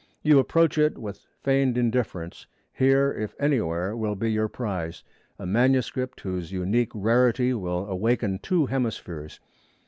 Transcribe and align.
You 0.23 0.39
approach 0.39 0.79
it 0.79 0.97
with 0.97 1.27
feigned 1.43 1.77
indifference; 1.77 2.47
here, 2.73 3.13
if 3.13 3.35
anywhere, 3.39 3.95
will 3.95 4.15
be 4.15 4.31
your 4.31 4.47
prize, 4.47 5.03
a 5.37 5.45
manuscript 5.45 6.21
whose 6.21 6.51
unique 6.51 6.89
rarity 6.95 7.53
will 7.53 7.85
awaken 7.85 8.39
two 8.41 8.65
hemispheres. 8.65 9.39